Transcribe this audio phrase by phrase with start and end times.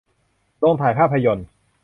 [0.59, 1.47] โรงถ่ายภาพยนตร์